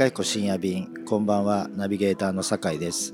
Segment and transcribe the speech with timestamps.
[0.00, 3.12] かいこ深夜便こんばんはナビゲーターの酒井です。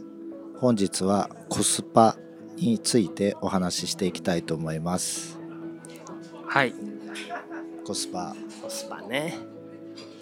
[0.60, 2.16] 本日はコスパ
[2.58, 5.36] についてお話ししていきたいと思います。
[6.46, 6.72] はい。
[7.84, 8.36] コスパ。
[8.62, 9.36] コスパね。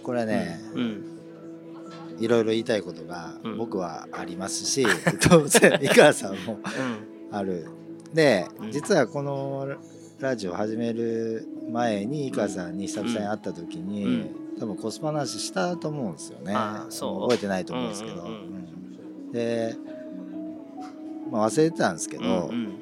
[0.02, 1.04] これはね、うん。
[2.18, 3.58] いろいろ言いたいことがうん。
[3.58, 4.86] 僕はありますし、
[5.20, 6.60] 当然井川さんも
[7.30, 7.36] うん。
[7.36, 7.66] ある。
[8.14, 8.72] でうん。
[8.72, 9.68] 実はこの
[10.18, 16.54] ラジオ始める前に井川さんに久々に会った時に、うん多分コスパの話したと思うんですよね。
[16.54, 18.34] 覚えてないと思うんですけど、うんうんうん。
[19.26, 19.32] うん。
[19.32, 19.76] で、
[21.30, 22.80] まあ、忘れてたんですけど、うん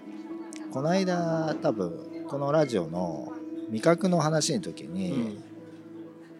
[0.72, 3.30] この間多分このラジオの
[3.68, 5.44] 味覚の話の時うに、ん。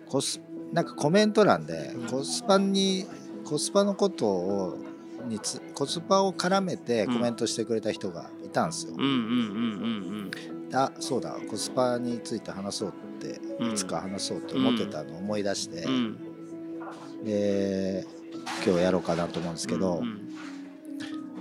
[0.09, 0.41] コス
[0.73, 2.07] なんかコメント欄でうん。
[2.09, 3.07] コスパに
[3.45, 4.79] コスパのことを
[5.29, 8.95] につコスパを絡めてコメントしてくれた人がいたんですよ。
[8.97, 9.11] うんうん
[10.71, 10.75] うん。
[10.75, 11.37] あそうだ。
[11.51, 12.99] コスパについて話そうって
[13.59, 13.73] うん。
[13.73, 15.87] いつか話そうと思ってたのを思い出して、
[17.25, 18.07] で
[18.65, 20.29] 今日やろうかなと思うんですけど、うん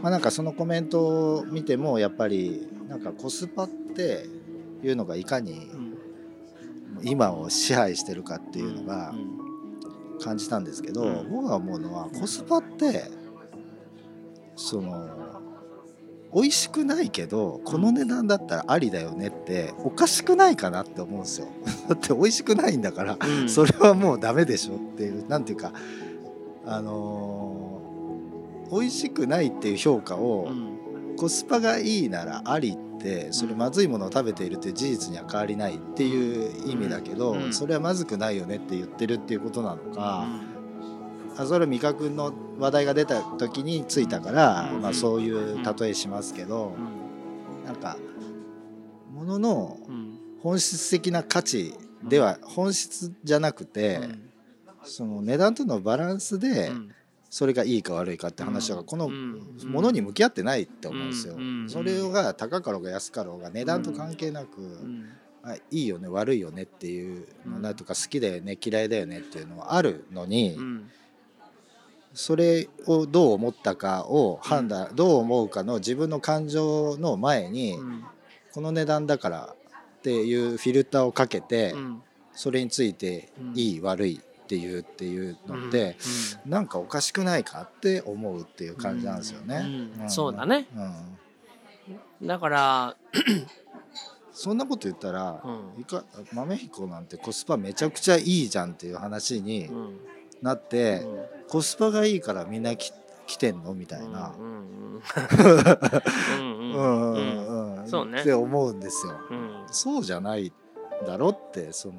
[0.01, 4.25] まあなんかそのコメントを見てもやっぱりなんかコスパって
[4.83, 5.91] いうのがいかにうん。
[7.03, 9.41] 今を支配してるかっていうのがうん。
[10.19, 11.29] 感じたんですけど、うん。
[11.31, 13.05] 僕が思うのはコスパって
[14.55, 15.20] その
[16.33, 21.47] 美味しくないけどこの値段だったらありだよねっておかしくないかなって思うんですよ。
[21.89, 23.49] だって美味しくないんだから、うん。
[23.49, 25.73] それはもうダメでしょっていうなんていうか
[26.65, 27.61] あのー
[28.71, 30.71] 美味しくないっていう評価を、うん。
[31.17, 37.53] コスパがいいならありってそれまずいものを食べているっていう事実には変わりないっていう意味だけど、うん。
[37.53, 40.41] それはまずくないよねって言ってるっていうことなのか、あ
[41.45, 46.73] それ味覚の話題が出た時についたから、うんまあ、そういう例えしますけど、
[47.65, 47.97] なんか
[49.13, 50.17] もののうん。
[50.41, 53.99] 本質的な価値では本質じゃなくて、
[54.83, 56.91] その値段とのバランスでうん。
[57.29, 59.57] それがいいか悪いかって話がこのうん。
[59.65, 61.35] ものに向き合ってないって思うんですよ。
[61.35, 61.69] うん。
[61.69, 65.09] それが高かろうが安かろうが値段と関係なく、うん。
[65.43, 67.61] あいいよね悪いよねっていうのうん。
[67.61, 70.89] なんとか好きだよね嫌いだよねっていうのはあるのに、うん
[72.13, 78.03] それをどう思ったかを判断、どう思うかの自分の感情の前に、うん。
[78.53, 79.55] この値段だから
[79.99, 82.03] っていうフィルターをかけて、うん。
[82.33, 85.95] それについてうんいい悪いっていうっていうのって、
[86.45, 89.91] なんかおかしくないかって思うっていう感じなんですよね。
[89.99, 90.05] うん。
[90.05, 90.09] ん。
[90.09, 90.67] そうだね。
[92.19, 92.27] うん。
[92.27, 92.97] だから
[94.33, 95.81] そんなこと言ったら、うん。
[95.81, 99.99] いか豆彦なんてコスパめちゃくちゃいいじゃんっていう話にうん
[100.41, 101.25] なって、うん。
[101.49, 102.91] コスパがいいからみんなき
[103.27, 103.73] 来てんの？
[103.73, 104.33] みたいな。
[104.37, 105.01] うんうんう
[106.35, 106.73] うんん。
[106.73, 107.87] うんうんうん。
[107.87, 108.21] そうね。
[108.21, 109.13] って思うんですよ。
[109.29, 109.63] うん。
[109.71, 110.51] そうじゃない
[111.05, 111.95] だろってその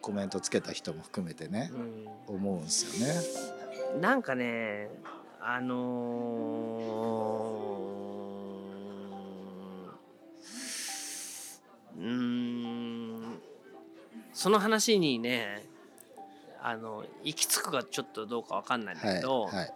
[0.00, 1.70] コメントつけた人も含めてね。
[2.28, 2.34] うん。
[2.36, 3.06] 思うんですよ
[3.94, 4.00] ね。
[4.00, 4.88] なんかね
[5.40, 13.40] あのーうーん。
[14.32, 15.64] その話にね
[16.66, 19.72] あの行き着くかちょっとどうかわかんないんだはいけど、はい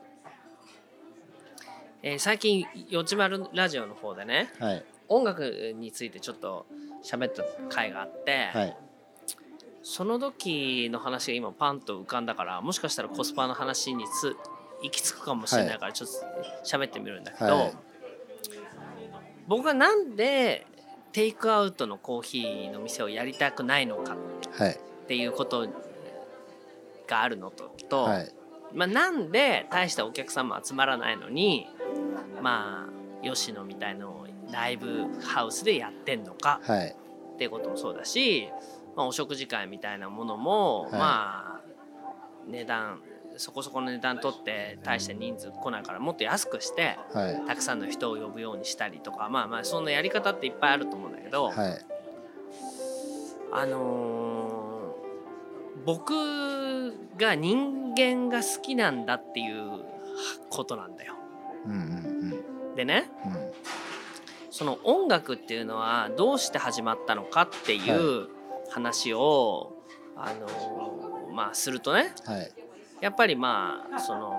[2.02, 4.84] えー最近「よちまるラジオ」の方でねはい。
[5.08, 6.66] 音楽についてちょっと
[7.02, 8.76] 喋った回があって、はい。
[9.82, 14.36] その時の話が今パンと浮かんだからもしかしたらコスパの話につ
[14.82, 16.14] 行き着くかもしれないからちょっと
[16.64, 17.72] 喋ってみるんだけど、はい。
[19.46, 20.66] 僕がなんで
[21.12, 24.16] テイクアウトのコーヒーの店をやりたくないのか
[24.52, 25.66] はいっていうこと
[27.08, 28.32] があるのとと、はい。
[28.72, 31.66] まあ、なんで大したお客さんも集まらないのに
[32.42, 32.86] ま
[33.22, 36.94] あ吉野みたいのをライブハウスでやってんのかはい。
[37.34, 38.48] っていうこともそうだし、
[38.96, 40.92] まあ、お食事会みたいなものも、はい。
[40.92, 40.98] ま
[41.56, 41.60] あ
[42.46, 43.00] 値段
[43.36, 47.46] そこそこの値段取って大して人数来ないからもっと安くしてはい。
[47.46, 51.78] たくさんの人を呼ぶようにしたりとかまあまあそんなやり方っていっぱいあると思うんだけど、はい。
[53.50, 54.27] あのー
[55.84, 59.84] 僕が人間が好きなんだっていう
[60.50, 61.14] ことなんだよ。
[61.66, 61.74] うんう
[62.74, 63.32] んでねうん。
[63.32, 63.52] うん
[64.50, 68.26] その音楽っていうのはどうして始まったのかっていう
[68.70, 69.72] 話を、
[70.16, 72.50] あのーまあするとねはい。
[73.00, 74.32] やっぱりまあその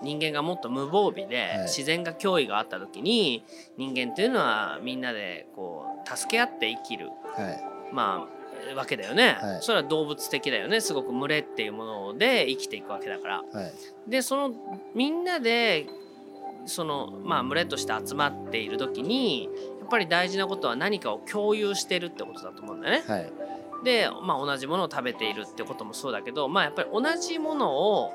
[0.00, 1.62] 人間がもっと無防備ではい。
[1.62, 3.44] 自然が脅威があった時に
[3.76, 7.08] 人間っていうのはみんなでこう助け合って生きる。
[7.08, 7.92] はい。
[7.92, 8.37] まあ
[8.74, 9.62] わけだよね、はい。
[9.62, 10.80] それは動物的だよね。
[10.80, 13.44] すごく群れっていうもので生きていくわけだから。
[13.52, 13.72] はい。
[14.10, 14.52] でその
[14.94, 15.86] みんなで
[16.66, 23.04] そのまあ群れとして集まっている時にやっぱり大事なことは何かを共有してるってことだと思うんだよね。
[23.06, 23.32] はい。
[23.84, 28.12] で、まあ、同じものを食べているってこともそうだけど、まあ、やっぱり同じものを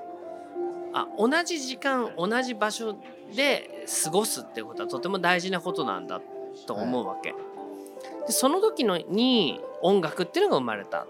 [0.93, 2.95] あ同じ時間同じ場所
[3.35, 6.21] で過ごすっていうことはとても大事なことなんだ
[6.67, 7.33] と思うわけ。
[8.27, 11.05] でその時のに音楽っていうのが生まれた、は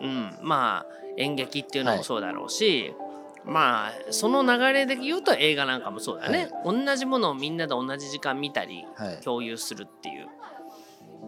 [0.00, 0.04] い。
[0.04, 2.94] うん、まあ演劇っていうのもそうだろうし、
[3.44, 9.16] まあその流れで言うと映画なんかもそうだよね、同じものをみんなで同じ時間見たりはい。
[9.24, 10.28] 共有するっていう。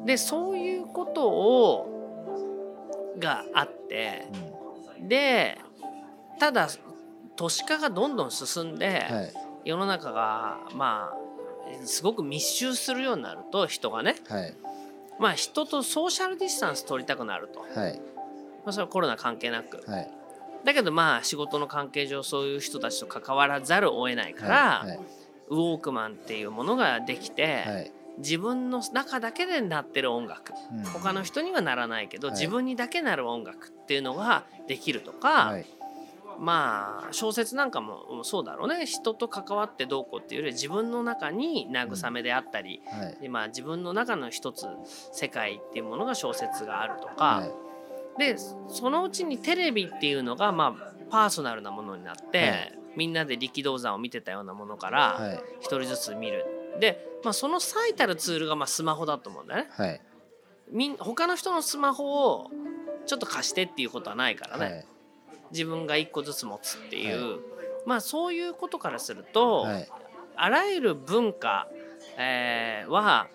[0.05, 4.29] でそういうことをがあって
[5.01, 5.09] うん。
[5.09, 5.59] で
[6.39, 6.69] ただ
[7.37, 9.33] 都市化がどんどん進んで、はい。
[9.65, 14.55] 世の中がまあすごく密集するようになると人がねはい
[15.19, 18.01] まあ人とソーシャルディスタンス取りたくなると、まはい。
[18.67, 19.83] あ、それはコロナ関係なく。
[19.91, 20.11] はい。
[20.65, 24.99] だけどまあ仕事の関係上そういう人たちと関わらざるを得ないから、はい
[25.49, 27.93] ウォークマンっていうものができて、はい。
[28.19, 30.55] 自分の中だけでなってる音楽。
[30.73, 30.85] うん。
[30.85, 32.39] 他の人にはならないけど、はい。
[32.39, 35.67] 自分にだけなる音楽っていうのができるとか、はい
[36.43, 38.85] まあ小説なんかもそうだろうね。
[38.85, 43.19] 人と関わってどうこうっていうより自分の中に慰めであったり、はい。
[43.23, 44.67] でまあ、自分の中の一つ
[45.13, 47.47] 世界っていうものが小説があるとか、は
[48.17, 48.19] い。
[48.19, 52.79] でそのうちにテレビっていうのがまあパーソナルなものになって、はい。
[52.97, 55.43] みんなで力道山を見てたようなものからはい。
[55.61, 56.45] 一人ずつ見る。
[56.81, 59.71] で、まあ、その最たるツールがまあスマホだと思うんだよね。
[59.71, 60.01] はい。
[60.73, 62.51] みん他の人のスマホを
[63.07, 64.87] ちょっと貸してっていうことはないからね、はい
[65.53, 67.41] 自分が一個ずつ持つっていう、
[67.85, 69.89] まあそういうことからすると、はい。
[70.35, 71.69] あらゆる文化、
[72.17, 73.29] えーは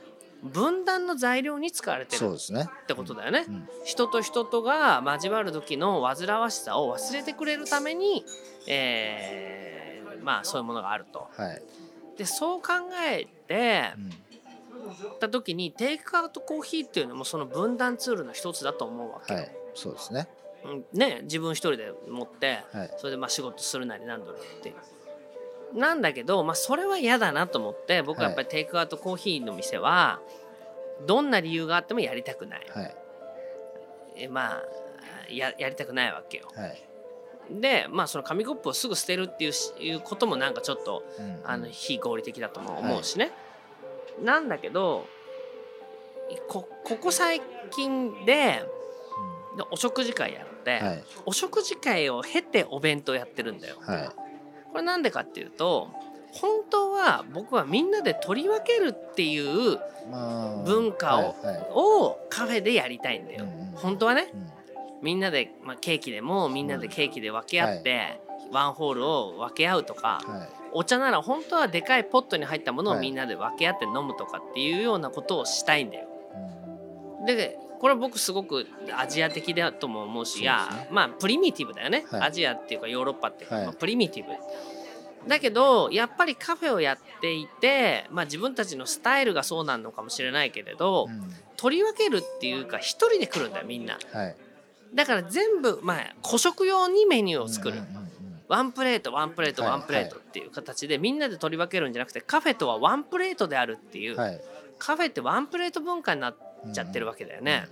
[0.43, 2.67] 分断の材料に使われてるそうですね。
[2.83, 3.45] ってことだよね。
[3.47, 3.67] うん。
[3.85, 8.25] 人と人とが交わる時の煩わしさを忘れてくれるために、
[8.67, 11.27] えーまあそういうものがあると。
[11.31, 11.61] はい。
[12.17, 12.69] でそう考
[13.07, 14.11] えてうん。
[15.19, 19.33] た時にテイクアウトコーヒーっていうのもその分断ツールの一つだと思うわけ。
[19.33, 19.51] はい。
[19.73, 20.27] そうですね。
[20.41, 20.46] うん
[20.93, 24.73] ね自分一人で持ってはいそれでまあ仕事するなり何度りって。
[25.73, 30.21] なんだけど、まあ、それは嫌だなと思って僕はやっぱりテイクアウトコーヒーの店は
[31.05, 32.65] どんな理由があってもやりたくない。
[32.69, 32.95] はい
[34.15, 34.63] えまあ
[35.29, 36.47] ややりたくないわけよ。
[36.55, 36.83] はい
[37.49, 43.31] でまあその紙コップをすぐ捨てるっていうしいうこともなんかちょっとうんあの非合理的だとも思うしね。
[44.21, 45.05] なんだけど
[46.47, 47.41] こここ最
[47.71, 48.63] 近で
[49.57, 51.03] でお食事会やって、うんはい。
[51.25, 53.77] お食事会を経てお弁当やってるんだよ。
[53.81, 54.09] はい。
[54.71, 55.89] これなんでかっていうと
[56.33, 59.79] 本当は僕はみんなで取り分けるっていう
[60.11, 61.67] まあ文化をはいはい。
[61.71, 63.45] をカフェでやりたいんだよ。
[63.45, 63.71] うんうん。
[63.75, 64.29] 本当はね。
[64.33, 64.51] うん。
[65.01, 68.19] みんなで、まあ、ケーキでもみんなでケーキで分け合って、
[68.51, 70.49] ワンホールを分け合うとか、はい。
[70.73, 76.07] お茶なら本当はでかいポットに入ったものをはいみんなで分け合って飲むとかっていうようなことをしたいんだよ。
[77.33, 78.65] うんでこれ僕すごく
[78.97, 80.41] アジア的だとも思うし、ね。
[80.41, 82.21] いやまあプリミティブだよね、はい。
[82.21, 83.65] アジアっていうかヨーロッパっていうか、はい。
[83.65, 84.31] まあプリミティブ。
[85.29, 91.31] だけどやっぱりカフェをやっていて、まあ、自分たちのスタイルがそうなのかもしれないけれど、うん。
[91.55, 93.99] 取り分けるっていうか一人で来るんだよみんな。
[94.11, 94.35] はい。
[94.95, 97.77] だから全部、まあ、個食用にメニューを作る。
[97.77, 98.07] うんうんうん
[98.47, 99.71] ワンプレートワンプレートはい。
[99.71, 104.41] ワンプレートっていう形でみんなで取り分けるんじゃなくてカフェとはワンプレートであるっていう、はい。
[104.79, 106.35] カフェってワンプレート文化になっ
[106.73, 107.67] ちゃってるわけだよね。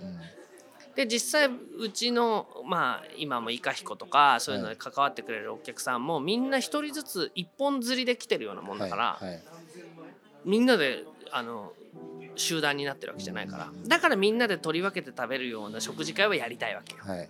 [0.96, 9.42] で実際うちのまあ今もイカヒコとかそういうのに関わってくれるお客さんもみんな一人ずつ一本釣りで来てるようなもんだから、はいはい
[10.46, 11.02] みんなで
[11.32, 11.72] あの
[12.36, 17.02] 集団になってるわけじゃないからだからみんなで取り分けて食べるような食事会はやりたいわけよ。
[17.02, 17.28] はい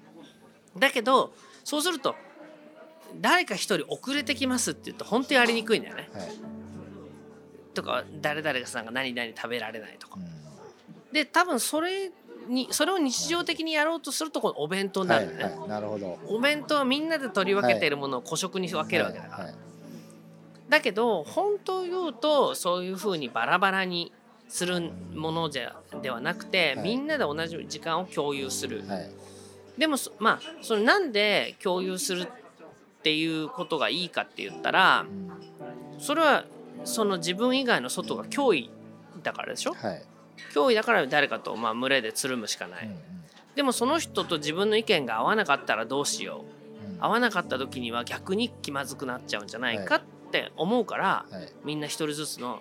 [0.78, 1.32] だけど
[1.64, 2.14] そうすると
[3.18, 6.10] 誰か一人遅れてきますって言うと本当にやりにくいんだよね。
[6.12, 6.28] はい
[7.72, 10.18] とか誰々さんが何々食べられないとか。
[10.18, 10.46] うん
[11.12, 12.10] で多分それ
[12.48, 15.54] にそれを日常的にやろうとするとこのお弁当になはるんだよね。
[15.56, 16.18] いはいなるほど。
[16.28, 19.44] お弁当はみんなで取り分けているものを個食に分けるわけだから。
[19.44, 19.54] はい
[20.68, 24.12] だけど本当を言うとそういうふうにバラバラに
[24.48, 26.84] するものじゃではなくて、はい。
[26.84, 28.82] みんなで同じ時間を共有する。
[28.88, 29.10] はい。
[29.78, 32.26] でもそまあそれなんで共有するっ
[33.04, 36.00] ていうことがいいかって言ったらうん。
[36.00, 36.44] それは
[36.84, 38.68] その自分以外の外が脅威
[39.22, 39.72] だからでしょ？
[39.72, 40.02] はい
[40.54, 42.86] 脅威だから誰かとまあ群れでつるむしかない。
[42.86, 42.98] うんうん。
[43.54, 46.44] でもその人と自分の意見が合わなかったらどうしよ
[46.88, 46.94] う。
[46.94, 47.04] うん。
[47.04, 50.00] 合わなかった時には逆に気まずくなっちゃうんじゃないかっ
[50.30, 51.52] て思うから、はい。
[51.64, 52.60] みんな一人ずつの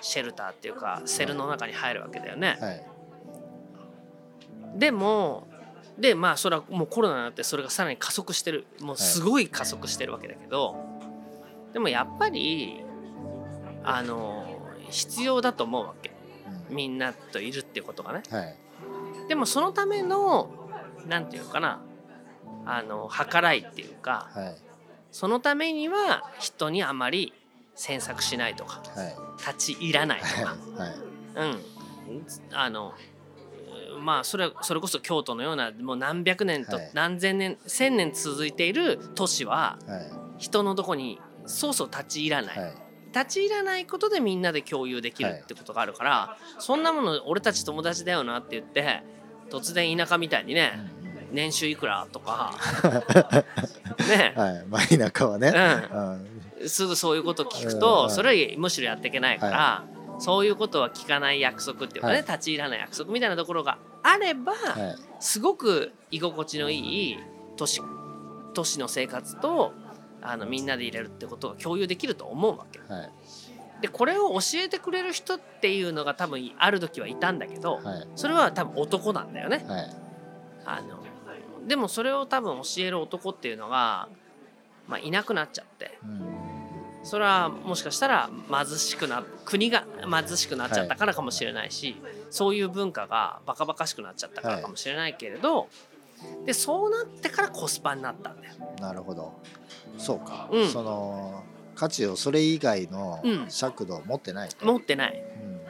[0.00, 2.56] シェルターっていうかセルの中に入るわけだよね。
[2.60, 2.86] はい。
[4.78, 5.48] でも
[5.98, 8.66] でまあそれはもうコロナになってそれがさらに加速してる。
[8.80, 10.76] もうすごい加速してるわけだけど、
[11.74, 12.82] でもやっぱり
[13.84, 14.46] あの
[14.88, 16.08] 必要だと思うわけ。
[16.08, 16.11] うん
[16.70, 18.22] みんなといるっていうことがね。
[18.30, 18.56] はい。
[19.28, 20.50] でもそのための
[21.06, 21.80] なんていうのかな。
[22.64, 24.56] あの計らいっていうかはい。
[25.10, 27.32] そのためには人にあまり
[27.74, 29.16] 詮索しないとかはい。
[29.38, 30.56] 立ち入らないとか。
[30.82, 30.94] はい。
[31.36, 31.58] うん。
[32.52, 32.92] あの
[34.00, 36.90] まあそれそれこそ京都のようなもう何百年とはい。
[36.94, 40.12] 何千年千年続いている都市ははい。
[40.38, 42.74] 人のとこにそうそう立ち入らない
[43.14, 49.02] 立ち入らないことでみんなで共有できるってことがあるから、そんなもの俺たち友達だよなって言って
[49.50, 50.72] 突然田舎みたいにね
[51.32, 52.54] 年収いくらとか
[54.08, 54.32] ね。
[54.36, 54.64] はい。
[54.68, 55.52] まあ田舎はね。
[56.60, 56.68] うん。
[56.68, 57.80] すぐそういうこと聞くうん。
[57.80, 59.84] とはいそれはむしろやっていけないから、
[60.18, 62.22] そういうことは聞かない約束っていうかね、はい。
[62.22, 64.96] 立ち入らない約束みたいなところがあれば、はい。
[65.20, 67.18] すごく居心地のいい
[67.56, 67.80] 都市
[68.54, 69.72] 都市の生活と
[70.22, 72.78] あのみんなで入れるってことが共有できると思うわけ。
[72.80, 73.10] はい。
[73.82, 78.08] でこれを教えてくれる人っていうのが多分ある時はいたんだけど、はい。
[78.14, 79.64] それは多分男なんだよね。
[79.66, 79.90] はい。
[80.64, 81.02] あの
[81.66, 84.08] でもそれを多分教える男っていうのが、
[84.88, 85.98] まあ、いなくなっちゃって。
[86.04, 86.42] うん。
[87.04, 91.96] それはもしかしたら貧しくな国が貧しくなっちゃったからかもしれないし、
[92.30, 95.68] そういう文化がバカバカしくなっちゃったからかもしれないけれど、
[96.44, 98.54] でそうなってからコスパになったんだよ。
[98.80, 99.32] なるほど。
[99.98, 100.68] そうか、うん。
[100.68, 103.46] その価値をそれ以外のうん。
[103.48, 105.24] 尺度を持ってないと、持ってない。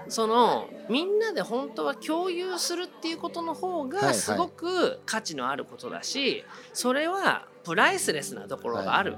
[0.04, 0.10] うん。
[0.10, 4.02] そのみんなで本当は共有するっていうことの方はいはい。
[4.02, 9.16] がすごく価値のあることだし、それはプライスレスなところがある、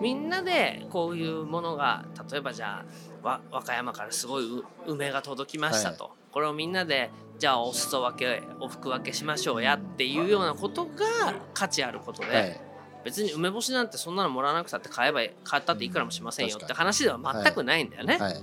[0.00, 2.84] みんなでこういうものが例えばじゃ
[3.22, 12.60] あわ和歌山からすごいう梅が届きましたと、これをみんなでじゃあお裾分けお服分けしましょうやっていうようなことが価値あることで、はい。
[13.04, 18.18] 別に梅干しなんてそんなのもらわなくたって買えば買ったっていくらもしませんよって話では全くないんだよね。
[18.18, 18.42] はい。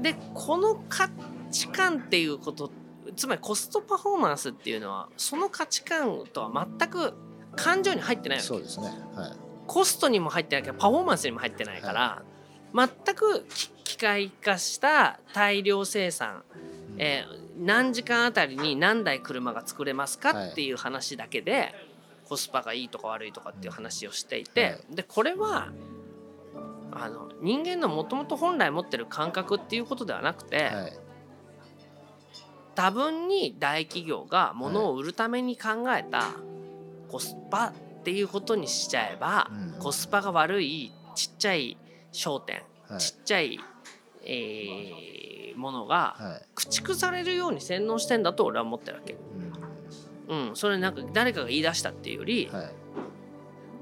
[0.00, 1.10] でこの価
[1.50, 2.70] 値観っていうこと
[3.16, 7.14] つまりコストパフォーマンスっていうのはその価値観とは全く
[7.56, 8.46] 感情に入ってないわけ。
[8.46, 8.86] そうですね。
[9.14, 9.32] はい。
[9.66, 12.22] コストにも入ってないけどパフォーマンスにも入ってないから、
[12.72, 16.42] 全くき機械化した大量生産、
[16.98, 20.50] えー何時間あたりに何台車が作れますかはい。
[20.52, 21.74] っていう話だけで、
[22.28, 25.68] コスパがいいとか悪いとかっていう話をしていて、でこれは
[26.92, 30.98] あの人間のもともと本来持ってる感覚っていうことではなくて、はい。
[32.74, 36.32] 多分に大企業が物を売るために考えた
[37.08, 39.78] コスパっていうことにしちゃえば、うん。
[39.78, 41.76] コスパが悪いちっちゃい
[42.12, 43.00] 商店、はい。
[43.00, 43.60] ちっちゃい、
[44.24, 46.48] えーものがはい。
[46.54, 49.16] 駆逐されるように洗脳してんだと俺は思ってるわけ。
[50.28, 50.48] うん。
[50.48, 52.72] うん、それなんか誰かが言い出したっていうより、はい。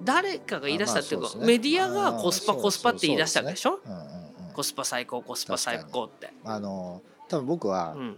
[0.04, 1.46] 誰かが言い出したっていうか、あまあそうね。
[1.46, 3.70] メディアがコスパコスパって言い出したわけでしょ？
[3.70, 4.20] そうそうそうですね。
[4.36, 4.54] うんうんうん。
[4.54, 6.32] コスパ最高コスパ最高って。
[6.44, 8.16] あの多分僕は、うん。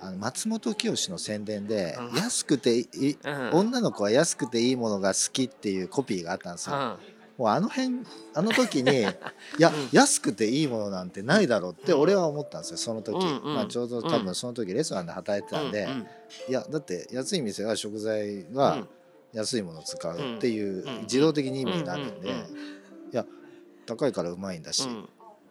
[0.00, 2.16] あの松本清の宣伝で、うん。
[2.16, 3.50] 安くていいうん。
[3.52, 6.76] 女の子は安くていいものが好きっていうコピーがあったんですよ。
[6.76, 6.96] うん
[7.42, 9.04] もうあの辺あの時に い
[9.58, 9.88] や、うん。
[9.90, 13.54] 安くていいものなんてないだろうって俺は思ったんですよその時、うんうん。
[13.56, 16.06] まあ、ちょうど多分その時レストランで働いてたんで、うん
[16.48, 18.54] いやだって安い店は食材うん。
[18.54, 18.86] は
[19.32, 21.00] 安いものを使うっていううん。
[21.02, 22.46] 自動的に意味になるんで、うんうんうん
[23.12, 23.26] いや
[23.86, 25.02] 高いからうまいんだしうん。
[25.02, 25.06] っ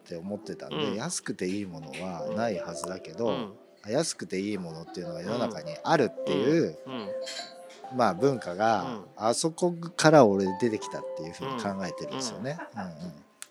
[0.07, 0.95] て思ってたんで、うん。
[0.95, 3.53] 安くていいものはないはずだけど、うん。
[3.91, 7.07] 安くていいものっていうのが世の中にあるっていう、うん
[7.95, 12.57] まあ文化が、あそこから俺出てきたっていうふうに考えてるんですよね。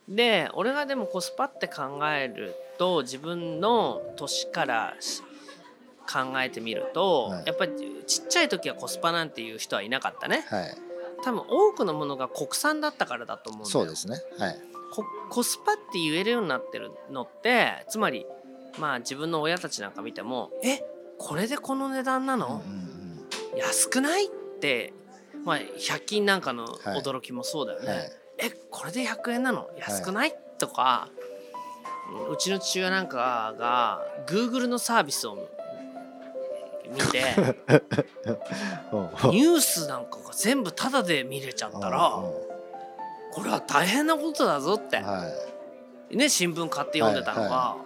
[0.08, 0.16] うん。
[0.16, 5.22] で俺がでもコスパって考えると自分の年からし
[6.12, 7.46] 考えてみると、はい。
[7.46, 7.72] やっぱり
[8.06, 10.44] ちっちゃい時はコスパなんていう人はいなかったね。
[10.50, 10.76] うんはい、
[11.22, 14.20] 多分多くのものが国産だったからだと思うんそうですね。
[14.38, 14.60] はい、
[14.92, 18.26] こコスパって言えるようになってるのってつまり
[18.78, 20.82] まあ自分の親たちなんか見ても「え
[21.18, 22.62] これでこの値段なの？
[22.66, 22.89] うんうん
[23.56, 24.30] 安くない?」っ
[24.60, 24.92] て、
[25.44, 27.00] まあ、100均なんかのはい。
[27.02, 27.86] 驚きもそうだよね。
[27.86, 28.12] うんはい。
[28.38, 29.68] えこれで100円なの？
[29.78, 31.08] 安くない、とか
[32.30, 35.36] うちの父親なんかが Google のサービスを
[36.88, 37.22] 見て
[38.92, 39.30] うん。
[39.30, 42.50] ニュースなんかが全部タダで見れちゃったらうん
[43.32, 45.24] これは大変なことだぞって、は
[46.10, 46.16] い。
[46.16, 47.76] ね、新聞買って読んでたのが、は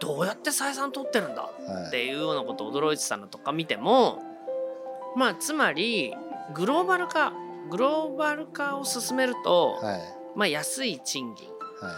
[0.00, 1.50] どうやって採算取ってるんだは
[1.84, 4.20] いっていうようなことを驚いてたのとか見ても
[5.16, 6.14] まあつまり
[6.54, 7.32] グローバル化
[7.70, 10.00] グローバル化を進めると、はい。
[10.34, 11.48] まあ、安い賃金
[11.80, 11.96] は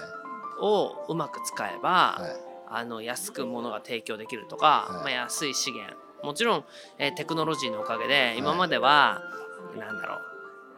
[0.60, 2.36] をうまく使えば、いはい。
[2.66, 5.02] あの安く物が提供できるとか、はい。
[5.02, 5.96] まあ、安い資源。
[6.22, 6.64] もちろん、
[6.98, 9.20] えーテクノロジーのおかげで今までは、
[9.76, 10.18] なんだろう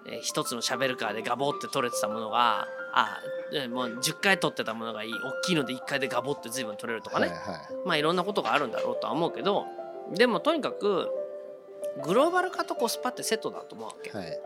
[0.06, 3.18] えー一つのシャベルカーでガボって取れてたものがあ
[3.52, 9.66] えーもう10回取ってたものがいい大きいので1回でガボって随分取れるとかね、はいはまあいろんなことがあるんだろうとは思うけど
[10.14, 11.10] でもとにかく
[12.04, 14.10] グローバル化とコスパってセットだと思うわけ。
[14.10, 14.12] い。
[14.12, 14.40] はい。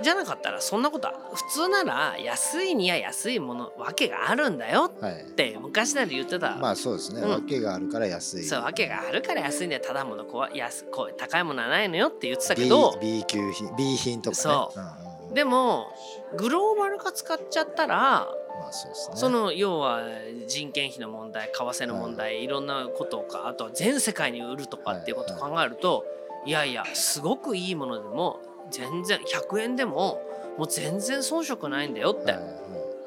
[0.00, 5.22] じゃなかったらそんなことは普通なら安いには安いものわけがあるんだよはい。
[5.22, 7.30] って昔なら言ってた、まあそうですね、うん。
[7.30, 8.44] わけがあるから安い。
[8.44, 9.82] そうわけがあるから安いんだよ。
[9.84, 14.42] ただものこう安こう高いものはないのよって言ってたけど B, B 級品 B 品とかね。
[14.42, 14.78] そう。
[14.78, 15.34] うんうん。
[15.34, 15.92] でも
[16.36, 18.28] グローバル化使っちゃったら
[18.60, 19.16] まあそうですね。
[19.16, 20.02] その要は
[20.46, 22.46] 人件費の問題為替の問題、い。
[22.46, 28.40] ろんなことかあとは全世界に売るとかっていうことを考えると、いやいやすごくいいものでも
[28.70, 30.22] 全然100円でも
[30.56, 32.52] もう全然遜色ないんだよって、はいはい。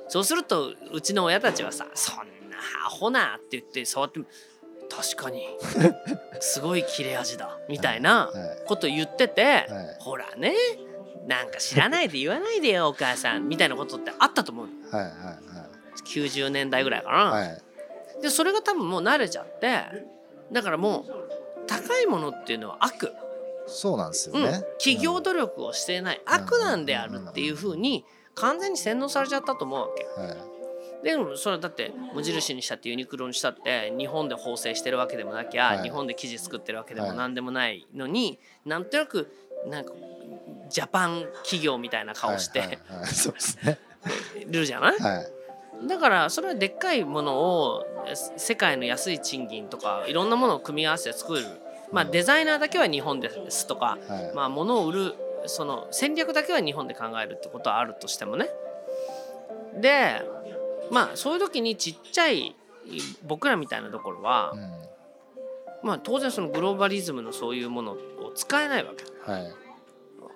[0.08, 2.18] そうするとうちの親たちはさ「そん
[2.50, 4.26] なアホな」って言って触ってみ
[4.90, 5.48] 確かに
[6.42, 9.66] すごい切れ味だみたいなはいこと言ってて、はい
[10.00, 10.54] ほらね
[11.28, 15.12] なんか知らないで言わないでよお母さんみたいなことってあったと思うはいはい
[16.04, 17.18] 90年代ぐらいかな。
[17.26, 17.62] はいはい。
[18.22, 19.84] でそれが多分もう慣れちゃって
[20.52, 21.21] だからもう
[21.68, 23.14] 高いものっていうのは悪、
[23.68, 24.44] そうなんですようん。
[24.44, 26.22] ね、企業努力をしていない。
[26.26, 30.06] 悪なんであるっていうふうに完全に洗脳されちゃったと思うわけ。
[30.18, 30.38] うんはい。
[31.04, 35.84] でもそれはだって無印にしたってユニクロにしたって日本で縫製してるわけでもなきゃ、はい。
[35.84, 37.18] 日本で生地作ってるわけでもはい。
[37.18, 39.32] 何でもないのに、なんとなく
[39.68, 39.94] なんか
[40.70, 43.08] ジャパン企業みたいな顔してはいはいはい。
[43.08, 43.80] そうですね。
[44.48, 45.41] るじゃない、はい
[45.88, 51.46] だからそれはでっかいものをえ世界の安い賃金とかいろんなものを組み合わせて作る、
[51.92, 54.36] まあ、デザイナーだけは日本ですとか、はい。
[54.36, 58.50] まあ、物を売るその戦略だけは日本で考えるってことはあるとしてもね。
[59.80, 60.22] で
[60.92, 62.56] まあそういう時にちっちゃい
[63.26, 64.72] 僕らみたいなところは、うん。
[65.84, 69.32] まあ、当然そのグローバリズムのそういうものを使えないわけ。
[69.32, 69.54] はい。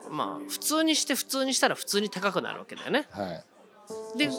[0.10, 3.08] まあ普通にして普通にしたら普通に高くなるわけだよね。
[3.12, 3.44] はい
[4.18, 4.34] でコ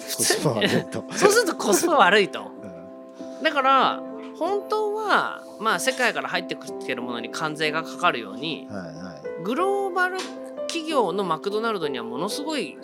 [0.00, 1.04] 普スパ悪いと。
[1.12, 2.50] そうするとコスパ悪いと。
[3.38, 3.42] うん。
[3.42, 4.02] だから
[4.38, 9.44] 本当はまあ世界から入ってくるものに関税がかかるようにはいはい。
[9.44, 10.18] グローバル
[10.68, 12.78] 企業のマクドナルドにはものすごい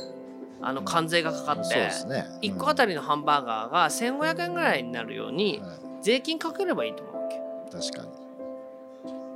[0.60, 2.26] あの関税がかかってそうですね。
[2.42, 5.62] 1個あたりのハンバーガーが1500円ぐらいになるように
[6.00, 7.40] 税金かければいいと思うわけ。
[7.70, 8.06] 確か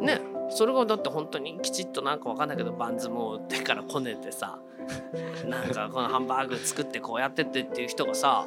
[0.00, 0.06] に。
[0.06, 4.58] ねそれがだって本当にきちっとなんかわかんないけどバンズも手からこねてさ
[5.46, 8.44] なんかこのハンバーグ作ってこうやってってっていう人がさ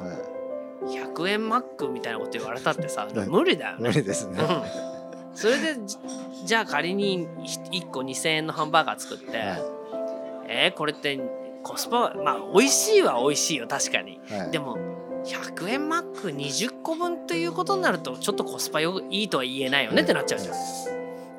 [0.86, 3.28] 100円マックみたいなこと言われたってさはい。
[3.28, 3.88] 無理だよいね。
[3.88, 4.38] 無理ですね。
[4.40, 4.46] うん。
[5.34, 5.98] それでじ
[6.44, 9.62] じゃあ仮に1個2,000円のハンバーガー作って、はい。
[10.48, 11.20] えーこれって
[11.62, 14.20] コスパはまあ美味しいは美味しいよ確かに。
[14.30, 14.50] はい。
[14.50, 14.78] でも
[15.24, 20.54] 100円マック20個分ということになるとちょっとコスパよいいとは言えないよねってなっちゃうじゃん。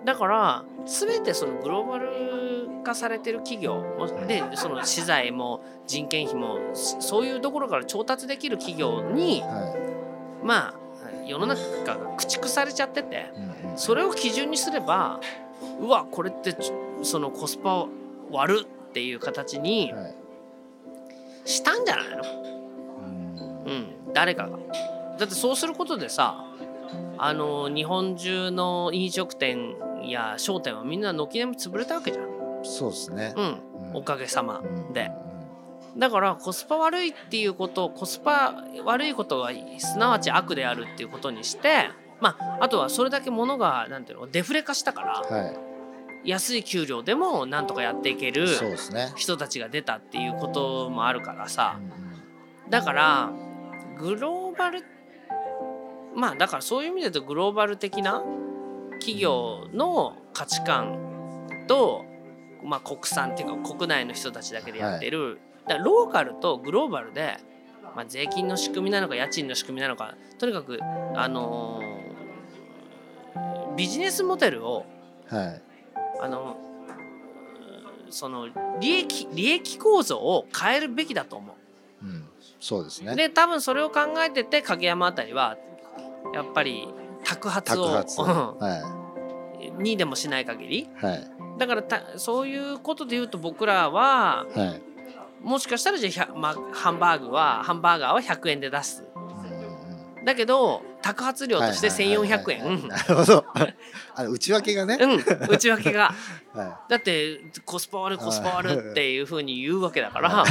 [0.05, 9.75] だから全てそのグローバル化されてる企業もでその資材も人件費もそそういうところから調達できる企業には
[10.43, 10.73] まあ
[11.27, 13.31] 世の中が駆逐されちゃってて。
[13.75, 15.19] それを基準にすれば
[15.79, 16.55] うわこれって
[17.03, 17.87] そのコスパ
[18.29, 20.15] 割るっていう形にはい。
[21.45, 22.23] したんじゃないの、
[23.65, 23.71] うん。
[23.71, 24.59] うん、誰かが。
[25.17, 26.45] だってそうすることでさ
[27.17, 32.25] あの日本中の飲食店や商店はみんな軒並み潰れたわけじゃん、
[32.63, 33.33] そうですね。
[33.35, 33.47] うん、う
[33.93, 33.95] ん。
[33.97, 34.93] おかげさまうん。
[34.93, 35.11] で。
[35.97, 41.89] だからコスパ悪いっていうことコスパ悪いことがすなわち悪であるっていうことにして
[42.21, 45.57] まああとはそれだけ物がなんていうのデフレ化したからはい。
[46.23, 48.47] 安い給料でもなんとかやっていける
[49.15, 51.79] 人たちが出たっていうこともあるからさ。
[52.69, 53.31] だから
[53.99, 54.83] グローバル
[56.15, 58.23] まあだからそういう意味で言うとグローバル的な
[58.99, 60.97] 企業の価値観
[61.67, 62.05] と、
[62.63, 67.37] まあ、国産っていうか国内の人たちだけでやってる、だからローカルとグローバルで、
[67.95, 70.79] まあ、税金の仕組みなのか家賃の仕組みなのかとにかく
[71.15, 71.91] あのー
[73.75, 74.85] ビジネスモデルを
[75.27, 75.61] はい。
[76.21, 76.57] あの
[78.05, 78.47] うんその
[78.79, 81.55] 利益利益構造を変えるべきだと思
[82.03, 82.05] う。
[82.05, 82.27] ん。
[82.59, 83.05] そうですう。
[83.05, 83.15] ね。
[83.15, 85.57] で多分それを考えてて影山あたりは
[86.33, 86.87] やっぱり
[87.23, 88.21] 托発を托発。
[88.21, 88.97] う んは
[89.77, 90.79] にでもしない限り。
[90.79, 91.27] いはい。
[91.57, 94.81] だからたそういうことで言うと僕らははい。
[95.43, 99.03] もしかしたらじゃあ、100まあ、ハンバーグはハンバーガーは100円で出す。
[100.23, 103.45] だけど托発料として1400円なるほど。
[104.13, 104.97] あの内訳がね。
[105.01, 105.23] うん。
[105.49, 106.13] 内訳が。
[106.53, 110.43] はだってコスパ悪いコスパ悪いっていうふうに言うわけだから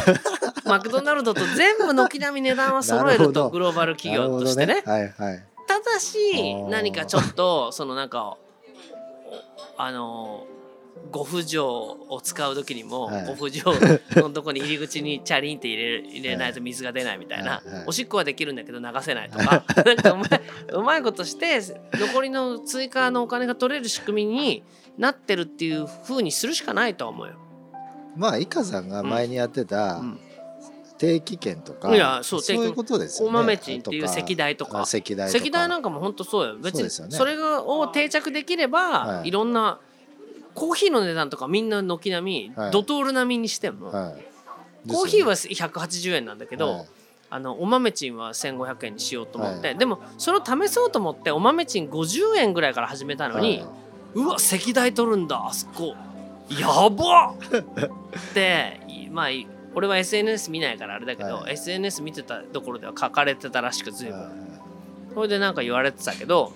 [0.65, 4.83] マクドナルドと全部軒並み値段は揃えるとグローバルい企業としてね。
[4.87, 8.39] はいはいただし何かちょっとそのなんかお
[9.81, 10.45] あの
[11.13, 13.27] ご不浄を使う時にも、はい。
[13.27, 13.73] ご不浄
[14.17, 17.69] のとこに入り口にチャリンって入れ入れないと水が出ないみたいな、はい。
[17.69, 17.85] はい。
[17.87, 20.41] おしっこはできるんだけど流せないとか なんかうまい
[20.73, 21.61] うまいことして
[21.93, 24.65] 残りの追加のお金が取れる仕組みに
[24.99, 27.35] なってるっていう風にするしかないとは思うよ。
[28.17, 30.21] まあイカさんが前にやってたうん
[31.01, 33.39] 定期券とか、いやそうそういうことですよね。
[33.39, 34.81] 大豆賃っていう石代とか。
[34.81, 35.03] あ石
[35.51, 36.57] 代なんかも本当そうよ。
[36.59, 37.17] 別にそうですよね。
[37.17, 39.29] それがを定着できれば、はい。
[39.29, 39.81] い、ろんな
[40.53, 42.71] コーヒーの値段とかみんな軒並み、はい。
[42.71, 44.15] ドトール並みにしても、は
[44.85, 46.87] い、コーヒーは180円なんだけど、はい。
[47.31, 49.79] あのお豆賃は1500円にしようと思って、はい。
[49.79, 53.65] でもそれを試そうと思ってお豆賃50円ぐらいから始めたのに、
[54.13, 55.95] うわ石代取るんだあそこ。
[56.51, 57.37] やばっ。
[57.49, 64.31] っていまあい俺は SNS 見ないからあれだけど、はい SNS 見てたところでは書かれてたらしく随分、はい
[65.15, 66.53] それでなんか言われてたけど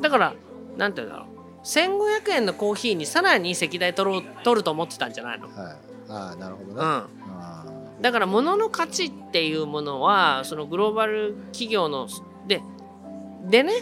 [0.00, 0.34] だから
[0.76, 1.32] なんていうんだろう。
[1.64, 5.76] 1500円のコーヒーにさらに石代取ろう取ると思ってたんじゃないの、はい、
[6.08, 7.64] ああなるほどね、うん、あ
[8.00, 12.08] だから物の価値っていうものはそのグローバル企業の
[12.48, 12.62] で
[13.48, 13.72] でね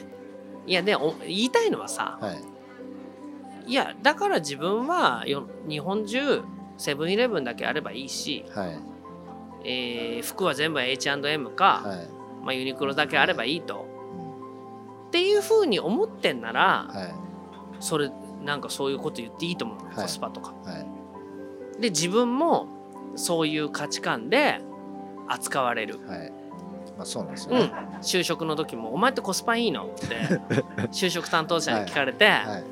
[0.67, 2.43] いやでお言いたいのはさーはい。
[3.67, 6.43] いやだから自分はよ日本中
[6.81, 8.79] セブンイレブンだけあればいいし、はい。
[9.65, 12.09] えー服は全部 H&M か、はい、
[12.43, 13.87] まあ、ユニクロだけあればいいと。
[14.15, 15.09] うん。
[15.09, 17.15] っていうふうに思ってんならはい。
[17.81, 18.11] それ
[18.43, 19.95] なんかそういうこと言っていいと思う、はい。
[19.97, 20.55] コスパとか。
[20.65, 20.79] は
[21.79, 21.83] い。
[21.83, 22.67] で自分も
[23.15, 24.61] そういう価値観で
[25.29, 26.01] 扱われる。
[26.07, 26.33] はい。
[26.97, 30.07] まあそうなんですよね、うん、就職の時も「お前ってコスパいいの?」って
[30.93, 32.63] 就職担当者に聞かれて「は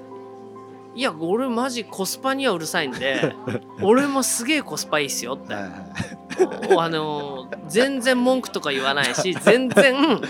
[0.94, 3.34] いい、や俺マジコスパにはうるさいんで
[3.82, 6.74] 俺もすげえコスパいいっすよ」って、はいはい。
[6.74, 10.20] おあのー全然文句とか言わないし 全然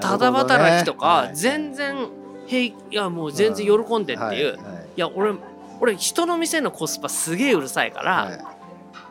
[0.00, 2.08] ただ働きとか全然
[2.46, 4.56] 「へいいやもう全然喜んで」っていう、はいいはい。
[4.96, 5.34] や俺
[5.80, 8.44] 俺人の店のコスパすげえうるさいから、はい。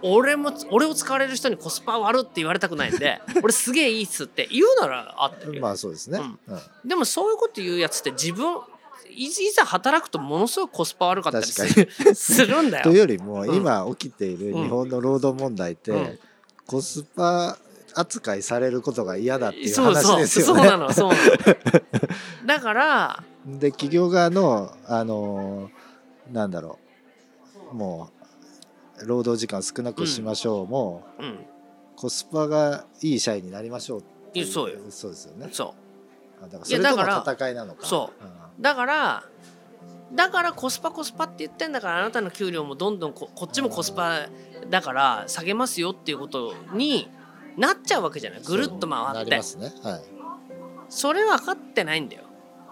[0.06, 5.62] 俺も俺を使われる人にコスパ悪って言われたくないんで 俺すげえいいっすって言うならあってるよ。
[5.62, 6.40] まあそうですね、うん。
[6.56, 6.88] うん。
[6.88, 8.60] でもそういうこと言うやつって自分
[9.16, 12.84] いいざ働くとものすごくコスパ悪かったりす確るんだよ。
[12.84, 13.56] というよりもうん。
[13.56, 16.20] 今起きている日本の労働問題って、うん。
[16.66, 17.58] コスパ
[17.96, 20.04] 扱いされることが嫌だっていうそうそう。
[20.16, 20.70] 話ですそうよね。
[20.72, 21.22] なのそうなの。
[22.48, 26.80] だからで企業側のあのーなんだろ
[27.72, 27.76] う。
[27.76, 28.10] も
[29.02, 31.26] う労働時間少なくしましょう、もうん。
[31.26, 31.46] う
[31.96, 34.80] コスパがいい社員になりましょうっていいやそうよ。
[34.90, 35.50] そうですよね。
[35.52, 35.74] そ
[36.42, 37.86] あだからいそれとの戦いなのか。
[37.86, 39.24] そううだから
[40.14, 44.28] だからコスパコスパって言ってんだからあなたの給料もどんどんここっちもコスパ
[44.70, 47.10] だから下げますよっていうことに
[47.58, 48.42] なっちゃうわけじゃない？
[48.44, 49.32] ぐるっとな回って。
[49.32, 49.72] ね。
[49.84, 50.02] はい。
[50.90, 52.24] それ分かってないんだよ。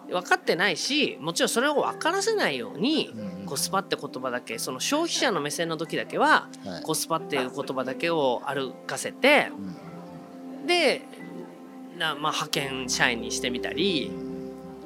[0.10, 6.84] 分かってないしもちろんそれを分からせないようにうんコスパって言葉だけその消費者の目線の時だけははい。
[6.84, 9.52] コスパっていう言葉だけを歩かせて
[10.62, 11.02] うんで
[11.98, 14.12] な、まあ、派遣社員にしてみたり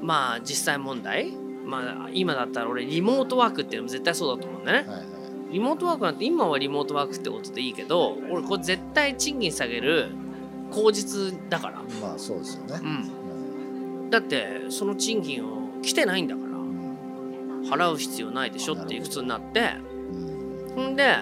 [0.02, 1.32] まあ実際問題。
[1.66, 4.80] まあ今だったら俺リモートワークっていうのも絶対そうだと思うんだね。
[4.80, 5.06] はいはい。
[5.52, 10.10] リモートワークなんて今はリモートワークってことでいいけど俺これ絶対賃金下げる
[10.72, 11.82] 口実だから。
[12.02, 12.80] まあそうですよね。
[12.82, 12.84] う。
[12.84, 16.48] ん、うんだってその賃金を来てないんだから。
[16.50, 16.98] うん。
[17.70, 19.74] 払う必要ないでしょっていう普通になって。
[20.12, 20.76] うん。
[20.76, 21.16] ほんで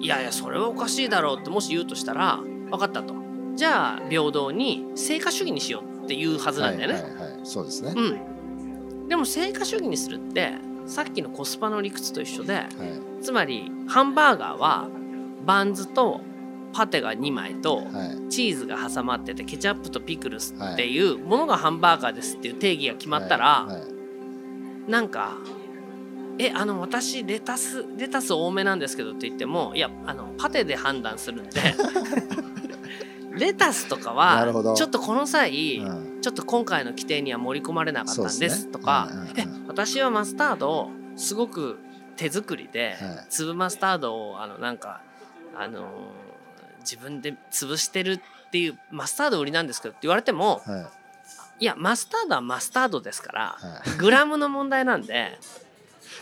[0.00, 3.14] いやいやそれはおかしいだろうってもし言うとしたら分かったと。
[3.54, 6.94] じゃあ平等に成果主義にしようっていうはずなんだよね。
[6.94, 7.94] はいはいはい、そうですね。
[7.96, 10.54] うん、でも成果主義にするって
[10.86, 12.68] さっきのコスパの理屈と一緒ではい。
[13.22, 14.88] つまりハンバーガーは
[15.44, 16.20] バンズと
[16.72, 17.82] パテが2枚とは
[18.26, 18.28] い。
[18.30, 23.66] チーズが挟まっててケチャップとピクルスっていうものがハンバーガーですっていう定義が決まったら、
[24.86, 25.38] なんか
[26.38, 31.60] 「えあの私レタスレタス多めなんですけど」って言ってもいやあのパテで判断するんで
[33.32, 36.20] レタスとかはちょっとこの際、うん。
[36.20, 39.38] ちょっと今回の規定には盛り込まれなかったんですとかうんうんうん。
[39.38, 41.78] え私はマスタードをすごく
[42.16, 43.26] 手作りではい。
[43.30, 45.00] 粒マスタードをあのなんか
[45.56, 45.84] あのー
[46.80, 50.90] 自分で潰してるっていうマスタード売りなんですけどって言われてもは
[51.60, 51.64] い。
[51.64, 53.98] いやマスタードはマスタードですからはい。
[53.98, 55.38] グラムの問題なんで、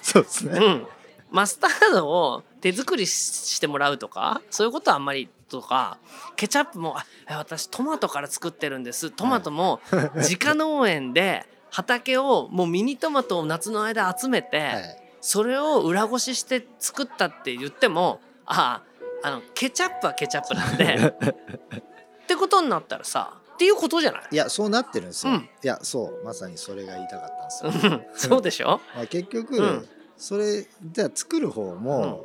[0.02, 0.58] そうですね。
[0.58, 0.86] うん、
[1.30, 5.98] マスタードを手作りししてもらうとかそういうことはあんまりとか
[6.36, 6.96] ケチャップも
[7.28, 9.10] 私トマトから作ってるんです。
[9.10, 9.80] トマトも
[10.16, 15.02] 自家農園で畑をもうミニトマトを夏の間集めて、はい。
[15.20, 18.82] それを裏ごしして作ったって言ってもあ
[19.24, 20.94] あのケチャップはケチャップなんで
[22.22, 24.22] ってことになったらさっていうことじゃない？
[24.30, 25.32] いやそうなってるんですよ。
[25.32, 25.38] うん。
[25.38, 27.28] いやそうまさにそれが言いたかっ
[27.60, 27.92] たんですよ。
[27.92, 28.04] うん。
[28.30, 28.80] そうでしょ？
[28.94, 29.88] まあ結局、うん。
[30.16, 32.24] それじゃあ作る方も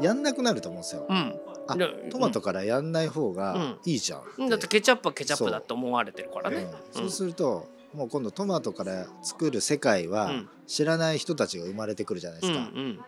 [0.00, 1.06] やんなくなると思うんですよ。
[1.08, 4.22] うんあでトマトからやんない方がいいじゃん。
[4.38, 4.48] うん。
[4.48, 6.66] だってケチャップはケチャップだって思われてるからね。
[6.94, 6.98] う。
[6.98, 7.02] ん。
[7.02, 10.48] そうするともう今度トマトから作る世界はうん。
[10.66, 12.60] 知らない人たちが生まれてくるじゃないでうんす
[12.98, 13.06] か。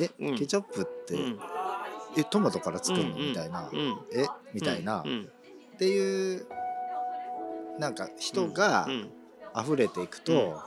[0.00, 0.38] え、うん。
[0.38, 1.38] ケチャップって、うん。
[2.16, 3.96] えトマトから作るの、うんみたいな、うん。
[4.12, 5.28] えみたいな、っうん。
[5.78, 6.46] ていう
[7.78, 9.10] なんか人がうん。
[9.54, 10.58] 溢れていくと,、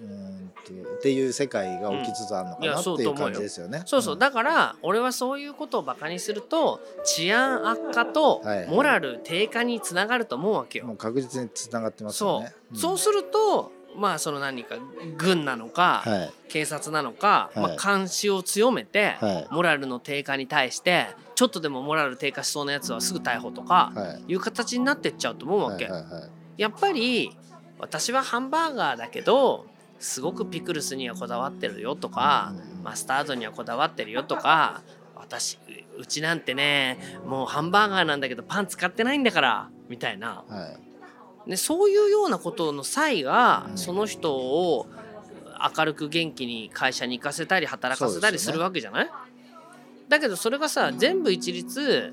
[0.00, 3.82] うーんとっていう世界が起きつつあるのかなっていう感じですよね。
[3.86, 4.18] そうそう。
[4.18, 10.86] だから俺はそういうことをバカにすると治安悪化とはいモラル低下につながると思うわけよ。
[10.86, 12.32] もう確実につながってますそう。
[12.34, 12.76] よね。、ん。
[12.76, 14.76] そうするとまあその何か
[15.16, 16.32] 軍なのか、はい。
[16.48, 17.60] 警察なのか、はい。
[17.60, 19.54] まあ、監視を強めて、はい。
[19.54, 24.32] モラルの低下に対してちょっとでもモラル低下しそうなやつはすぐ逮捕とかはい。
[24.32, 25.90] いう形になってっちゃうと思うわけ。
[26.56, 27.36] やっぱり
[27.78, 29.66] 私はハンバーガーだけど
[29.98, 32.82] すごくピクルスにはこだわってるよとか、うん。
[32.84, 34.82] マスタードにはこだわってるよとか
[35.14, 35.58] 私
[35.98, 40.76] うちなんてねもうハンバーガーなんだけどパン使ってないんだからみたいな、は
[41.46, 41.50] い。
[41.50, 43.78] ね、そういうようなことの際がうん。
[43.78, 44.86] その人を
[45.76, 49.10] 明るく元気に会社に行かせたり働かせたりするわけじゃない、
[50.08, 52.12] だけどそれがさ全部一律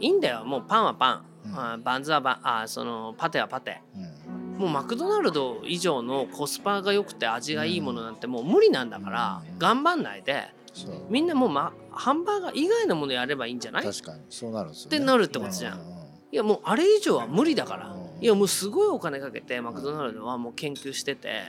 [0.00, 0.44] いいんだよ。
[0.44, 1.58] もうパンはパン、うん。
[1.58, 3.80] あバンズはバンあそのパテはパテ。
[3.94, 4.21] うん
[4.58, 9.58] もうマクドナルド以上のコスパが良くて味がいいものなんてもう無理なんだからうん。
[9.58, 10.48] 頑張んないで
[11.08, 13.84] みんなもう、ま、ハンバーガー以外のものやればいいんじゃない？
[13.84, 14.22] 確かに。
[14.30, 14.96] そうなるんですよ、ね。
[14.96, 15.78] ってなるってことじゃん。
[15.78, 15.84] うう
[16.32, 17.88] いやもうあれ以上は無理だから。
[17.88, 18.24] うん。
[18.24, 21.42] いやもうすごいお金かけてマクドナルドはもう研究してて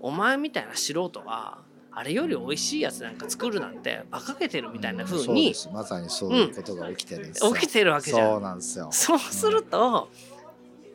[0.00, 1.58] お前みたいな素人が
[1.90, 5.68] あれより美味しいやつなんか作るなんて馬鹿げてるみたいな風そうにです。
[5.72, 8.30] まさにそういうことが起きてるんですよ、起きてるわけじゃん。
[8.32, 8.88] そうなんですよ。
[8.92, 10.08] そうすると、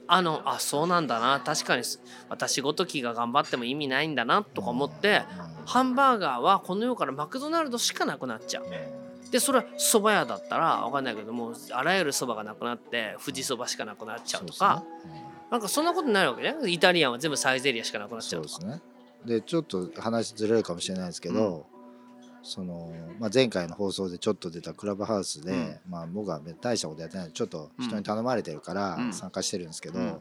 [0.07, 1.39] あのあそうなんだな。
[1.39, 1.83] 確かに
[2.29, 5.23] 私ごときが頑張っても意味ないんだなとか思って、
[5.65, 8.65] ハンバーガーはこの世からマクドナルドしかなくなっちゃう。
[9.31, 15.25] でそれは蕎麦屋だったら分かんないけどもあらゆる蕎麦がなくなって富士そばしかなくなっちゃうとかそうね。
[15.49, 16.55] なんかそんなことになるわけね。
[16.67, 18.59] イタリアンは全部サイゼリアしかなくなっちゃうとか。
[18.59, 18.81] ですね。
[19.25, 21.65] でちょっと話ずれるかもしれないですけど、
[22.43, 25.79] そのまあ、前回の放送でちょっと出たクラブハウスで、うん。
[25.89, 27.31] まあ、僕は大したことやってない。
[27.31, 29.13] ちょっと人に頼まれてるからうん。
[29.13, 30.19] 参加してるんですけど、うん。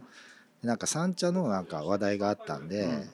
[0.62, 3.10] なんか三茶のなんか話題があったんで、うん。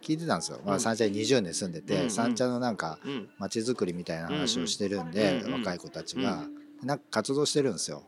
[0.00, 2.02] 聞いてたんですよ、まあ、うん三茶に20年住んでて、うん。
[2.04, 3.28] うん三茶のなんかうん。
[3.38, 6.44] 街づくりみたいな話をしてるんで、若い子たちが、
[6.82, 8.04] なんか活動してるんですよ。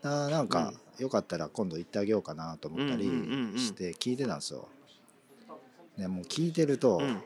[0.00, 3.04] だなんか、よかったら今度行ってあげようかなと思ったり
[3.58, 4.66] して聞いてたんですよ。
[5.98, 7.22] でもう聞いてると、うん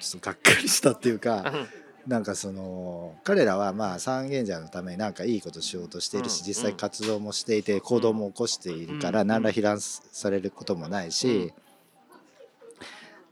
[0.00, 2.10] ちょっとがっかりしたっていうか、うん。
[2.10, 6.46] なんかその彼らはまあ三軒茶のためになんかいいことしようとしているし、うん。
[6.48, 9.28] 実際活動もしていて行動も起こしているからうん。
[9.28, 11.52] 何ら批判されることもないし、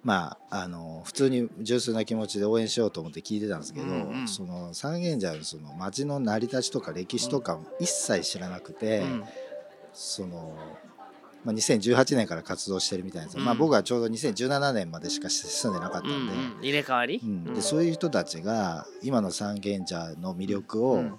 [0.05, 3.87] まああの普通に純粋な気持ちで応援しようと思って聞いてたんですけど、
[4.27, 9.25] その三軒茶のその町の成り立ちとか歴史とかも一切知らなくて、うん。
[9.93, 10.55] その。
[11.45, 13.45] まあ、2018年から活動してるみたいなうん。
[13.45, 16.59] まあ、僕はちょうど2017年までしか住んでなかったんで、うんうん。
[16.61, 21.15] 入れ替わり、うん、でそういう人たちが今の三軒茶の魅力を、うん。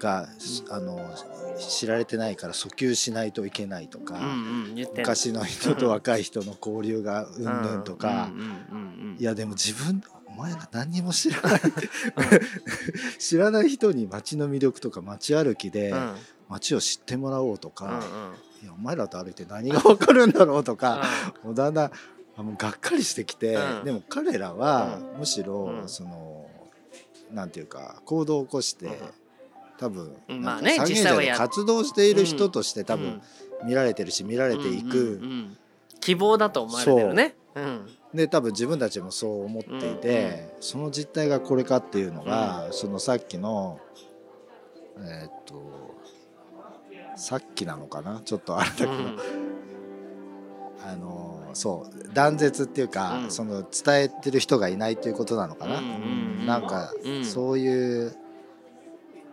[0.00, 0.26] が
[0.70, 0.98] あの
[1.58, 4.26] 知られてないから訴求しないといけないとか、うんう
[4.72, 4.88] ん。
[4.96, 8.30] 昔の人と若い人の交流がうんぬんとか、
[9.18, 11.60] いやでも自分お前ら何にも知らない。
[13.20, 16.14] 知らない人に街の魅力とか街歩きでうん。
[16.50, 18.02] 街を知ってもらおうとうんか、
[18.62, 21.02] いやお前らと歩いて何が分かるんだろうとか、
[21.42, 21.90] うもうだんだん
[22.36, 23.84] あもうがっかりしてきて、うん。
[23.84, 25.88] でも彼らはむしろ、うん。
[25.88, 26.46] その
[27.32, 28.94] なんていうか行動を起こして、うん。
[29.78, 30.42] 多分、うん。
[30.42, 33.20] なんかで活動している人として多分
[33.62, 33.68] うん。
[33.68, 35.20] 見られてるし見られていく、
[36.00, 37.34] 希望だと思われてるね。
[37.54, 37.60] う。
[37.60, 37.86] ん。
[38.14, 43.78] で多分自分たちもそう思っていて、その実態がこれかっていうのが、そのさっきの
[44.98, 45.89] えーっと
[47.20, 48.22] さっきなのかな？
[48.24, 49.18] ちょっとあれだけど、うん。
[50.82, 53.30] あのそう断絶っていうか、うん。
[53.30, 57.24] その伝えてる人がいないということなのかな、うんなんか、うん。
[57.24, 58.16] そういう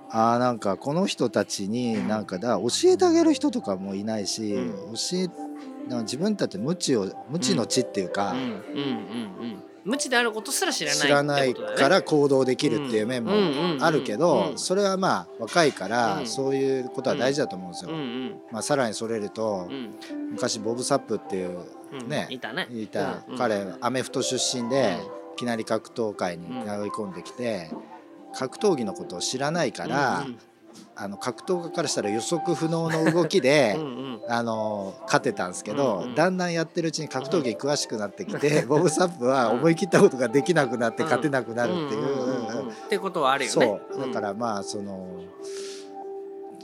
[0.09, 4.93] あーなんかこの人たちになんかだ教えてあげる人とかもいないし、うん。
[4.93, 5.27] 教え
[5.87, 8.35] なんか自分たち無知を無知の知っていうか、
[9.87, 13.31] 無知であることすら知らない知らないから行動できるっていう面も
[13.79, 14.57] あるけどうん。
[14.57, 16.27] それはまあ若いからうん。
[16.27, 17.91] そういうことは大事だと思うんですよ。
[18.51, 19.95] まあ、さらにそれるとうん。
[20.31, 21.59] 昔ボブ・サップっていう
[21.93, 22.09] うん。
[22.09, 22.67] ねいたね。
[22.69, 23.23] いた。
[23.37, 25.33] 彼アメフト出身でうん。
[25.35, 27.69] いきなり格闘界に迷い込んできて
[28.33, 30.37] 格闘技のことを知らないからうん
[30.99, 34.07] あの格闘家からしたら予測不能の動きで うんうん。
[34.29, 36.15] あの勝てたんですけど、うんうん。
[36.15, 42.01] だんだんやってるうちに格闘技詳しくなってきて、 ボブ・サップは思い切ったことができなくなって勝てなくなるっていう。
[42.01, 42.71] んんんん。
[42.71, 43.81] ってことはあるよそね。
[43.95, 45.07] うだからまあその、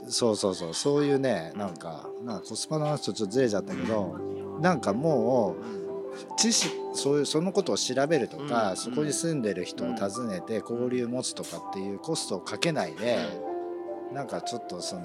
[0.08, 0.74] そうそうそう。
[0.74, 4.16] そういうねなんかなんかコスパの話とちょっとずれちゃったけど
[4.60, 13.18] なんかもう知識そういうそのことを調べるとか、うんそこに住んでる人を訪ねて交流持つとかっていうコストをかけないで、
[14.14, 15.02] なんかちょっとその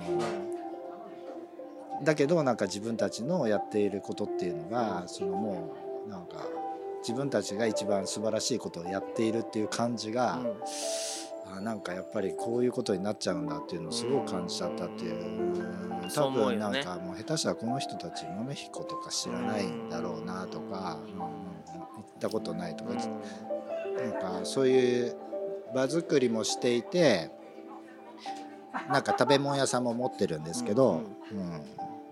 [2.03, 5.75] だけどなんか自分たちのやっていることっていうのがそのも
[6.07, 6.45] うなんか
[7.01, 10.37] 自分たちが一番素晴らしいことをやっているっていう感じが。
[10.37, 10.53] うん。
[11.51, 15.15] あなんかやっぱりこういうことになっちゃうんだっていうのをすごく感じちゃったっていう。
[15.15, 15.59] うん
[16.13, 24.11] 多分なんかもう下手したらこの人たち豆彦とか知らないんだろうなとか、うんうん行ったことないとか、うん。
[24.11, 25.15] なんかそういう
[25.73, 27.31] 場作りもしていて
[28.89, 31.51] なんか食べ物屋さんも持ってるんですけど、うんうん。
[31.51, 31.63] だか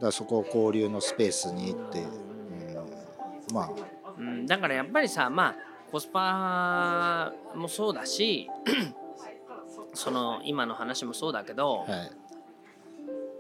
[0.02, 3.54] らそこを交流のスペースに行って、うん。
[3.54, 3.72] まあ。
[4.18, 5.56] うん、だからやっぱりさまあ
[5.92, 8.50] コスパもそうだし
[9.94, 12.12] その今の話もそうだけど、はい。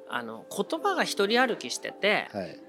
[0.09, 2.59] あの言葉が一人歩きしててはい。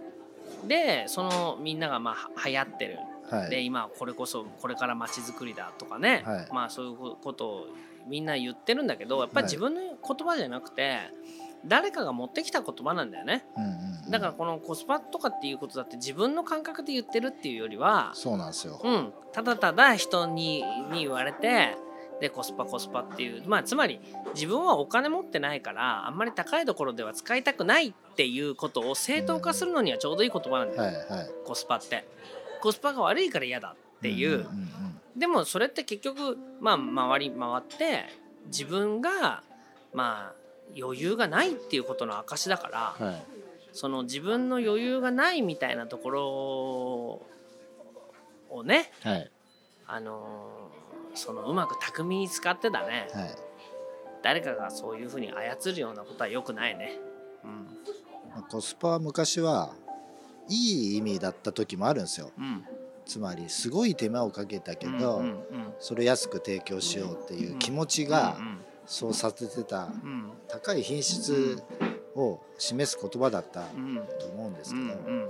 [0.67, 2.99] でそのみんながまあ流行ってる。
[3.31, 3.51] はい。
[3.51, 6.49] で今これこそこれから街づくりだとかね、はい。
[6.53, 7.67] まあそういうことを
[8.09, 9.53] みんな言ってるんだけどやっぱりはい。
[9.53, 11.01] 自分の言葉じゃなくて
[11.65, 13.45] 誰かが持ってきた言葉なんだよね。
[13.57, 13.71] うんうん
[14.05, 14.11] うん。
[14.11, 18.81] だからこのコスパとかっていうことだって自分の感覚で言ってるっていうよりはそうなんですよ。
[18.83, 21.77] うん、ただただ人にに言われて
[22.21, 23.43] でコスパコスパっていう。
[23.49, 24.01] まあつまり
[24.35, 31.31] 自分はお金持ってないからあんまり高いところでは使いたくないっていうことを正当化するのにはちょうどいい言葉なんだよ、はいはい。
[31.45, 32.07] コスパって。
[32.61, 34.49] コスパが悪いから嫌だっていう、んんん。
[35.17, 38.07] でもそれって結局まあ回り回って
[38.47, 39.43] 自分が
[39.99, 40.35] まあ
[40.81, 43.23] 余裕がないっていうことの証だから、はい。
[43.73, 46.25] その自分の余裕がないみたいなところ
[48.51, 49.31] をねはい。
[49.87, 50.79] あのー
[51.15, 53.09] そのうまく巧みに使ってだね。
[53.13, 53.31] はい。
[54.23, 57.01] 誰かがそういうふうに操るようなことは良くないね。
[58.51, 59.73] コスパは昔は
[60.49, 60.55] い
[60.95, 62.31] い意味だった時もあるんですよ。
[62.39, 62.45] うん。
[62.45, 62.65] うん
[63.05, 68.37] つまりすごい手間をかけたけど、うんうんそれを安く提供しようっていう気持ちうんが
[68.89, 70.33] そうさせてたうん。
[70.49, 71.63] 高い品質
[72.17, 75.29] を示す言葉だったと思うんですうけど、ん。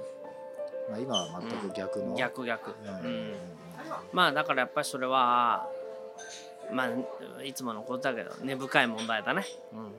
[0.88, 2.16] まあ、今は全く逆の、うん。
[2.16, 3.06] 逆逆、うん。
[3.06, 3.34] うん。
[4.12, 5.68] まあだからやっぱりそれは
[6.72, 9.44] まあいつものことだけど根深い問題だね。
[9.72, 9.92] うん